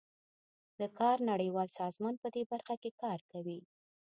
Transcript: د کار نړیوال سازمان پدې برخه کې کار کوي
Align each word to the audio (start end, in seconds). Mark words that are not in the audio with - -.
د 0.79 0.81
کار 0.99 1.17
نړیوال 1.31 1.67
سازمان 1.79 2.15
پدې 2.23 2.43
برخه 2.51 2.75
کې 2.81 2.91
کار 3.03 3.19
کوي 3.31 3.59